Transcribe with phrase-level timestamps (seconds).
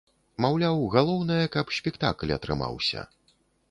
[0.45, 3.11] Маўляў, галоўнае, каб спектакль атрымаўся.